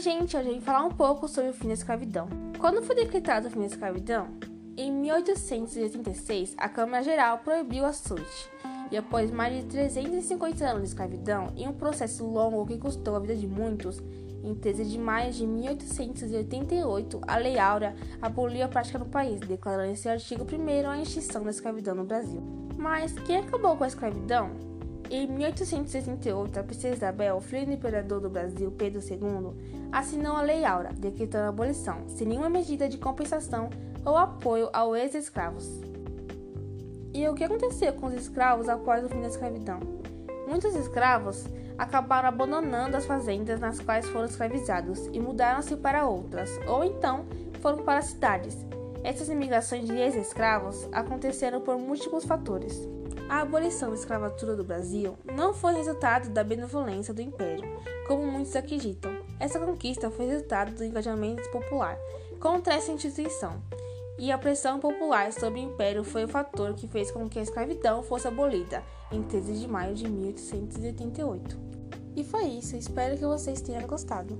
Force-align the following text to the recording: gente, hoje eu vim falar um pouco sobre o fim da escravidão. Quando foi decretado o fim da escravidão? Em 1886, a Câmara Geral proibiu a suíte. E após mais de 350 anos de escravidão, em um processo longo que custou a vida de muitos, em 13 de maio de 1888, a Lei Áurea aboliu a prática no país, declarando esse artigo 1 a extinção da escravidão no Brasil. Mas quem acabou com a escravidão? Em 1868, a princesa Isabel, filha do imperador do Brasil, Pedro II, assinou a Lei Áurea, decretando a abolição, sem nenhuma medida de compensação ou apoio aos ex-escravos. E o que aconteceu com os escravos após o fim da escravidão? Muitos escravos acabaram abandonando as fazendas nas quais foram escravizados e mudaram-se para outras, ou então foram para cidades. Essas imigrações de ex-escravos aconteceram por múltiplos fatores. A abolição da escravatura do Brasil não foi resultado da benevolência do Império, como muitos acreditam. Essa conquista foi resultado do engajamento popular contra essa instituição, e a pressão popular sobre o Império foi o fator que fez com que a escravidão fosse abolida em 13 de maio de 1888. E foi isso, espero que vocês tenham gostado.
gente, 0.00 0.36
hoje 0.36 0.48
eu 0.48 0.54
vim 0.54 0.60
falar 0.60 0.84
um 0.84 0.90
pouco 0.90 1.28
sobre 1.28 1.50
o 1.50 1.52
fim 1.52 1.68
da 1.68 1.74
escravidão. 1.74 2.28
Quando 2.58 2.82
foi 2.82 2.94
decretado 2.94 3.48
o 3.48 3.50
fim 3.50 3.60
da 3.60 3.66
escravidão? 3.66 4.28
Em 4.76 4.90
1886, 4.90 6.54
a 6.56 6.68
Câmara 6.68 7.02
Geral 7.02 7.38
proibiu 7.38 7.84
a 7.84 7.92
suíte. 7.92 8.50
E 8.90 8.96
após 8.96 9.30
mais 9.30 9.54
de 9.54 9.64
350 9.64 10.64
anos 10.64 10.82
de 10.82 10.88
escravidão, 10.88 11.52
em 11.56 11.68
um 11.68 11.72
processo 11.72 12.24
longo 12.24 12.66
que 12.66 12.78
custou 12.78 13.16
a 13.16 13.20
vida 13.20 13.36
de 13.36 13.46
muitos, 13.46 14.00
em 14.42 14.54
13 14.54 14.84
de 14.84 14.98
maio 14.98 15.32
de 15.32 15.46
1888, 15.46 17.20
a 17.26 17.36
Lei 17.36 17.58
Áurea 17.58 17.94
aboliu 18.20 18.64
a 18.64 18.68
prática 18.68 18.98
no 18.98 19.06
país, 19.06 19.40
declarando 19.40 19.92
esse 19.92 20.08
artigo 20.08 20.44
1 20.44 20.90
a 20.90 21.00
extinção 21.00 21.42
da 21.42 21.50
escravidão 21.50 21.94
no 21.94 22.04
Brasil. 22.04 22.42
Mas 22.76 23.12
quem 23.12 23.36
acabou 23.36 23.76
com 23.76 23.84
a 23.84 23.88
escravidão? 23.88 24.71
Em 25.14 25.26
1868, 25.26 26.58
a 26.58 26.62
princesa 26.62 26.94
Isabel, 26.96 27.38
filha 27.38 27.66
do 27.66 27.72
imperador 27.72 28.18
do 28.18 28.30
Brasil, 28.30 28.70
Pedro 28.70 28.98
II, 28.98 29.52
assinou 29.92 30.34
a 30.34 30.40
Lei 30.40 30.64
Áurea, 30.64 30.90
decretando 30.96 31.44
a 31.44 31.48
abolição, 31.48 32.08
sem 32.08 32.26
nenhuma 32.26 32.48
medida 32.48 32.88
de 32.88 32.96
compensação 32.96 33.68
ou 34.06 34.16
apoio 34.16 34.70
aos 34.72 34.96
ex-escravos. 34.96 35.68
E 37.12 37.28
o 37.28 37.34
que 37.34 37.44
aconteceu 37.44 37.92
com 37.92 38.06
os 38.06 38.14
escravos 38.14 38.70
após 38.70 39.04
o 39.04 39.08
fim 39.10 39.20
da 39.20 39.28
escravidão? 39.28 39.80
Muitos 40.48 40.74
escravos 40.74 41.44
acabaram 41.76 42.30
abandonando 42.30 42.96
as 42.96 43.04
fazendas 43.04 43.60
nas 43.60 43.80
quais 43.80 44.08
foram 44.08 44.24
escravizados 44.24 45.10
e 45.12 45.20
mudaram-se 45.20 45.76
para 45.76 46.08
outras, 46.08 46.48
ou 46.66 46.84
então 46.84 47.26
foram 47.60 47.84
para 47.84 48.00
cidades. 48.00 48.56
Essas 49.04 49.28
imigrações 49.28 49.86
de 49.86 49.94
ex-escravos 49.94 50.88
aconteceram 50.92 51.60
por 51.60 51.78
múltiplos 51.78 52.24
fatores. 52.24 52.88
A 53.28 53.40
abolição 53.40 53.88
da 53.88 53.96
escravatura 53.96 54.54
do 54.54 54.64
Brasil 54.64 55.16
não 55.34 55.52
foi 55.52 55.74
resultado 55.74 56.28
da 56.30 56.44
benevolência 56.44 57.12
do 57.12 57.22
Império, 57.22 57.64
como 58.06 58.26
muitos 58.26 58.54
acreditam. 58.54 59.12
Essa 59.40 59.58
conquista 59.58 60.10
foi 60.10 60.26
resultado 60.26 60.72
do 60.72 60.84
engajamento 60.84 61.50
popular 61.50 61.98
contra 62.38 62.74
essa 62.74 62.92
instituição, 62.92 63.60
e 64.18 64.30
a 64.30 64.38
pressão 64.38 64.78
popular 64.78 65.32
sobre 65.32 65.60
o 65.60 65.62
Império 65.64 66.04
foi 66.04 66.24
o 66.24 66.28
fator 66.28 66.74
que 66.74 66.86
fez 66.86 67.10
com 67.10 67.28
que 67.28 67.38
a 67.38 67.42
escravidão 67.42 68.02
fosse 68.02 68.28
abolida 68.28 68.82
em 69.10 69.22
13 69.22 69.58
de 69.58 69.68
maio 69.68 69.94
de 69.94 70.08
1888. 70.08 71.58
E 72.14 72.22
foi 72.22 72.44
isso, 72.44 72.76
espero 72.76 73.16
que 73.16 73.24
vocês 73.24 73.60
tenham 73.62 73.86
gostado. 73.86 74.38